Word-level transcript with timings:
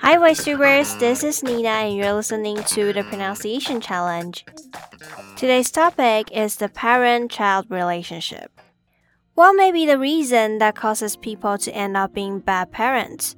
Hi, 0.00 0.16
VoiceTubers, 0.16 0.98
this 0.98 1.22
is 1.22 1.42
Nina, 1.42 1.68
and 1.68 1.96
you're 1.96 2.12
listening 2.12 2.56
to 2.64 2.92
the 2.92 3.04
Pronunciation 3.04 3.80
Challenge. 3.80 4.44
Today's 5.36 5.70
topic 5.70 6.30
is 6.32 6.56
the 6.56 6.68
parent 6.68 7.30
child 7.30 7.66
relationship. 7.68 8.60
What 9.34 9.52
may 9.52 9.70
be 9.70 9.86
the 9.86 9.98
reason 9.98 10.58
that 10.58 10.74
causes 10.74 11.16
people 11.16 11.58
to 11.58 11.74
end 11.74 11.96
up 11.96 12.14
being 12.14 12.40
bad 12.40 12.72
parents? 12.72 13.36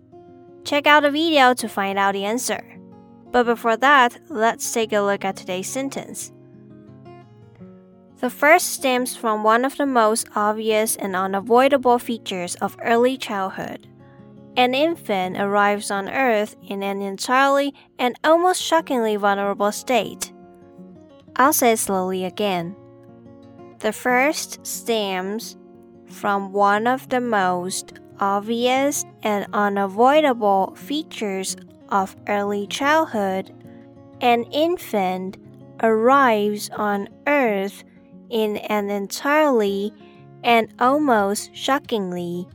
Check 0.64 0.86
out 0.86 1.02
the 1.02 1.10
video 1.10 1.54
to 1.54 1.68
find 1.68 1.98
out 1.98 2.12
the 2.12 2.24
answer. 2.24 2.78
But 3.30 3.44
before 3.44 3.76
that, 3.76 4.18
let's 4.28 4.72
take 4.72 4.92
a 4.92 5.00
look 5.00 5.24
at 5.24 5.36
today's 5.36 5.68
sentence. 5.68 6.32
The 8.20 8.30
first 8.30 8.72
stems 8.72 9.16
from 9.16 9.44
one 9.44 9.64
of 9.64 9.76
the 9.76 9.86
most 9.86 10.28
obvious 10.34 10.96
and 10.96 11.14
unavoidable 11.14 12.00
features 12.00 12.56
of 12.56 12.76
early 12.82 13.16
childhood. 13.16 13.86
An 14.56 14.74
infant 14.74 15.36
arrives 15.36 15.88
on 15.92 16.08
Earth 16.08 16.56
in 16.66 16.82
an 16.82 17.00
entirely 17.00 17.72
and 17.96 18.18
almost 18.24 18.60
shockingly 18.60 19.14
vulnerable 19.14 19.70
state. 19.70 20.32
I'll 21.36 21.52
say 21.52 21.76
slowly 21.76 22.24
again. 22.24 22.74
The 23.78 23.92
first 23.92 24.66
stems 24.66 25.56
from 26.08 26.52
one 26.52 26.88
of 26.88 27.08
the 27.10 27.20
most 27.20 28.00
obvious 28.18 29.04
and 29.22 29.46
unavoidable 29.52 30.74
features 30.74 31.56
of 31.90 32.16
early 32.26 32.66
childhood. 32.66 33.54
An 34.20 34.42
infant 34.50 35.36
arrives 35.80 36.68
on 36.70 37.08
Earth 37.28 37.84
in 38.30 38.58
an 38.58 38.90
entirely 38.90 39.92
and 40.44 40.72
almost 40.78 41.54
shockingly 41.54 42.46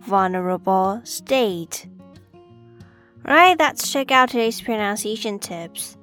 vulnerable 0.00 1.00
state. 1.04 1.86
Right, 3.24 3.58
let's 3.58 3.92
check 3.92 4.10
out 4.10 4.30
today's 4.30 4.60
pronunciation 4.60 5.38
tips. 5.38 5.96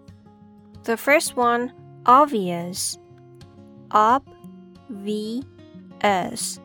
The 0.84 0.98
first 0.98 1.36
one, 1.36 1.74
obvious. 2.06 2.98
Ob, 3.92 4.24
v, 4.90 5.44
s. 6.02 6.60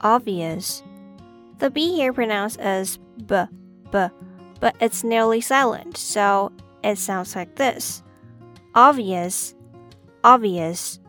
Obvious. 0.00 0.82
The 1.58 1.70
B 1.70 1.96
here 1.96 2.12
pronounced 2.12 2.60
as 2.60 2.98
b, 3.26 3.44
b, 3.90 4.06
but 4.60 4.76
it's 4.80 5.02
nearly 5.02 5.40
silent, 5.40 5.96
so 5.96 6.52
it 6.84 6.98
sounds 6.98 7.34
like 7.34 7.56
this. 7.56 8.02
Obvious, 8.74 9.54
obvious. 10.22 11.00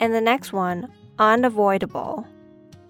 And 0.00 0.12
the 0.14 0.20
next 0.20 0.52
one, 0.52 0.90
unavoidable. 1.18 2.26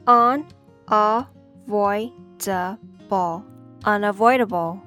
On, 0.07 0.47
avoidable, 0.89 2.79
unavoidable. 3.85 4.83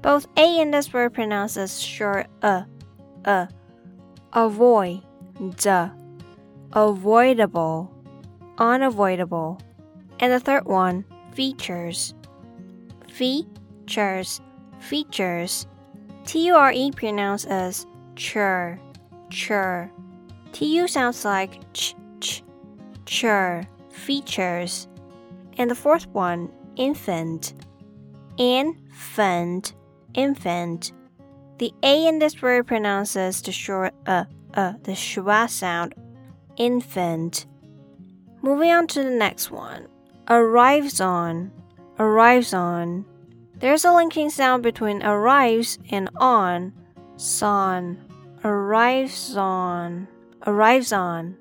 Both 0.00 0.26
A 0.36 0.60
and 0.60 0.74
S 0.74 0.92
were 0.92 1.10
pronounced 1.10 1.56
as 1.56 1.82
short 1.82 2.28
uh, 2.42 2.62
uh. 3.24 3.46
Avoid, 4.32 5.02
avoidable, 6.72 7.92
unavoidable. 8.58 9.60
And 10.20 10.32
the 10.32 10.38
third 10.38 10.66
one, 10.66 11.04
features. 11.34 12.14
Features, 13.08 14.40
features. 14.78 15.66
T 16.26 16.46
U 16.46 16.54
R 16.54 16.72
E 16.72 16.92
pronounced 16.92 17.48
as 17.48 17.86
chur, 18.14 18.78
chur. 19.30 19.90
T 20.52 20.76
U 20.76 20.88
sounds 20.88 21.24
like 21.24 21.60
ch, 21.72 21.94
ch, 22.20 22.42
chur, 23.06 23.66
features. 23.90 24.88
And 25.58 25.70
the 25.70 25.74
fourth 25.74 26.06
one, 26.08 26.50
infant. 26.76 27.54
Infant, 28.38 29.74
infant. 30.14 30.92
The 31.58 31.74
A 31.82 32.06
in 32.06 32.18
this 32.18 32.40
word 32.40 32.66
pronounces 32.66 33.42
the 33.42 33.52
short 33.52 33.92
uh, 34.06 34.24
uh, 34.54 34.72
the 34.82 34.92
schwa 34.92 35.48
sound, 35.48 35.94
infant. 36.56 37.46
Moving 38.40 38.70
on 38.70 38.86
to 38.88 39.02
the 39.02 39.10
next 39.10 39.50
one, 39.50 39.86
arrives 40.28 41.00
on, 41.00 41.52
arrives 41.98 42.54
on. 42.54 43.04
There's 43.58 43.84
a 43.84 43.92
linking 43.92 44.30
sound 44.30 44.62
between 44.62 45.02
arrives 45.02 45.78
and 45.90 46.08
on, 46.16 46.72
son, 47.16 47.98
arrives 48.42 49.36
on, 49.36 50.08
arrives 50.46 50.92
on. 50.92 51.36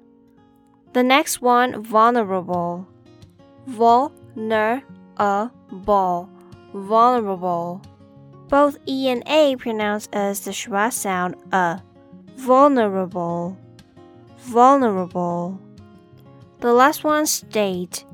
The 0.93 1.03
next 1.03 1.41
one, 1.41 1.83
vulnerable, 1.83 2.87
vulnerable, 3.67 4.81
vulnerable. 6.73 7.81
Both 8.47 8.77
E 8.87 9.09
and 9.09 9.23
A 9.27 9.55
pronounced 9.57 10.09
as 10.13 10.39
the 10.41 10.51
schwa 10.51 10.91
sound 10.91 11.35
a, 11.51 11.81
vulnerable, 12.35 13.55
vulnerable. 14.39 15.59
The 16.59 16.73
last 16.73 17.03
one, 17.03 17.27
state. 17.27 18.05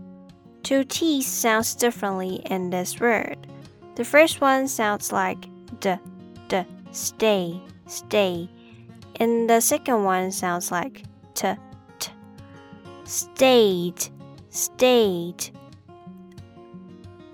Two 0.63 0.83
T's 0.83 1.27
sounds 1.27 1.75
differently 1.75 2.41
in 2.45 2.69
this 2.69 2.99
word. 2.99 3.47
The 3.95 4.03
first 4.03 4.41
one 4.41 4.67
sounds 4.67 5.11
like 5.11 5.47
d, 5.79 5.95
d, 6.49 6.65
stay, 6.91 7.61
stay. 7.87 8.49
And 9.19 9.49
the 9.49 9.61
second 9.61 10.03
one 10.03 10.31
sounds 10.31 10.71
like 10.71 11.03
t, 11.33 11.53
t. 11.99 12.11
State, 13.03 14.11
state. 14.49 15.51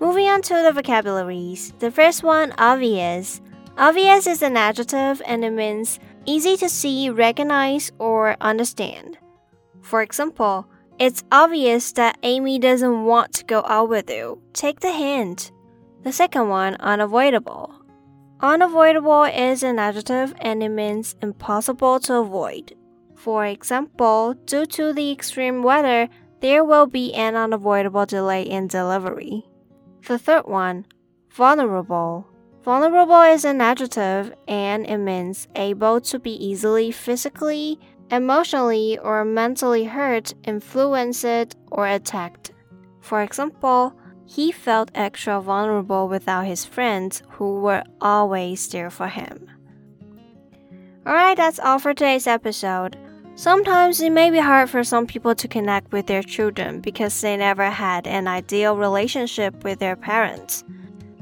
Moving 0.00 0.28
on 0.28 0.42
to 0.42 0.54
the 0.54 0.72
vocabularies. 0.72 1.72
The 1.78 1.90
first 1.90 2.22
one, 2.22 2.52
obvious. 2.58 3.40
Obvious 3.78 4.26
is 4.26 4.42
an 4.42 4.56
adjective 4.56 5.22
and 5.24 5.44
it 5.44 5.52
means 5.52 5.98
easy 6.26 6.56
to 6.56 6.68
see, 6.68 7.08
recognize, 7.08 7.90
or 7.98 8.36
understand. 8.40 9.18
For 9.80 10.02
example, 10.02 10.66
it's 10.98 11.24
obvious 11.32 11.92
that 11.92 12.18
Amy 12.22 12.58
doesn't 12.58 13.04
want 13.04 13.32
to 13.34 13.44
go 13.44 13.62
out 13.66 13.88
with 13.88 14.10
you. 14.10 14.40
Take 14.52 14.80
the 14.80 14.92
hint. 14.92 15.50
The 16.02 16.12
second 16.12 16.48
one, 16.48 16.76
unavoidable. 16.76 17.74
Unavoidable 18.42 19.22
is 19.22 19.62
an 19.62 19.78
adjective 19.78 20.34
and 20.40 20.64
it 20.64 20.68
means 20.68 21.14
impossible 21.22 22.00
to 22.00 22.16
avoid. 22.16 22.74
For 23.14 23.46
example, 23.46 24.34
due 24.46 24.66
to 24.66 24.92
the 24.92 25.12
extreme 25.12 25.62
weather, 25.62 26.08
there 26.40 26.64
will 26.64 26.86
be 26.86 27.14
an 27.14 27.36
unavoidable 27.36 28.04
delay 28.04 28.42
in 28.42 28.66
delivery. 28.66 29.46
The 30.08 30.18
third 30.18 30.46
one, 30.46 30.86
vulnerable. 31.30 32.26
Vulnerable 32.64 33.22
is 33.22 33.44
an 33.44 33.60
adjective 33.60 34.34
and 34.48 34.86
it 34.86 34.98
means 34.98 35.46
able 35.54 36.00
to 36.00 36.18
be 36.18 36.32
easily 36.32 36.90
physically 36.90 37.78
emotionally 38.10 38.98
or 38.98 39.24
mentally 39.24 39.84
hurt, 39.84 40.34
influenced, 40.42 41.56
or 41.70 41.86
attacked. 41.86 42.50
For 43.00 43.22
example, 43.22 43.94
he 44.26 44.52
felt 44.52 44.90
extra 44.94 45.40
vulnerable 45.40 46.08
without 46.08 46.46
his 46.46 46.64
friends 46.64 47.22
who 47.30 47.60
were 47.60 47.82
always 48.00 48.68
there 48.68 48.90
for 48.90 49.08
him. 49.08 49.50
Alright, 51.06 51.36
that's 51.36 51.58
all 51.58 51.78
for 51.78 51.94
today's 51.94 52.26
episode. 52.26 52.96
Sometimes 53.34 54.00
it 54.00 54.10
may 54.10 54.30
be 54.30 54.38
hard 54.38 54.70
for 54.70 54.84
some 54.84 55.06
people 55.06 55.34
to 55.34 55.48
connect 55.48 55.90
with 55.90 56.06
their 56.06 56.22
children 56.22 56.80
because 56.80 57.20
they 57.20 57.36
never 57.36 57.70
had 57.70 58.06
an 58.06 58.28
ideal 58.28 58.76
relationship 58.76 59.64
with 59.64 59.78
their 59.78 59.96
parents. 59.96 60.64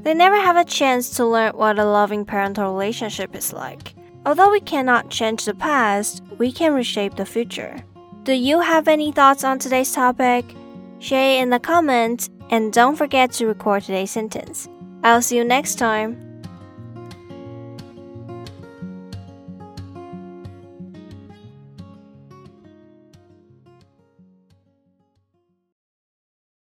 They 0.01 0.13
never 0.13 0.35
have 0.35 0.57
a 0.57 0.65
chance 0.65 1.09
to 1.11 1.25
learn 1.25 1.53
what 1.53 1.79
a 1.79 1.85
loving 1.85 2.25
parental 2.25 2.71
relationship 2.71 3.35
is 3.35 3.53
like. 3.53 3.95
Although 4.25 4.51
we 4.51 4.59
cannot 4.59 5.09
change 5.09 5.45
the 5.45 5.53
past, 5.53 6.21
we 6.37 6.51
can 6.51 6.73
reshape 6.73 7.15
the 7.15 7.25
future. 7.25 7.77
Do 8.23 8.33
you 8.33 8.59
have 8.59 8.87
any 8.87 9.11
thoughts 9.11 9.43
on 9.43 9.57
today's 9.57 9.91
topic? 9.91 10.45
Share 10.99 11.37
it 11.37 11.41
in 11.41 11.49
the 11.49 11.59
comments 11.59 12.29
and 12.51 12.71
don't 12.71 12.95
forget 12.95 13.31
to 13.33 13.47
record 13.47 13.83
today's 13.83 14.11
sentence. 14.11 14.67
I'll 15.03 15.21
see 15.21 15.37
you 15.37 15.43
next 15.43 15.75
time. 15.75 16.30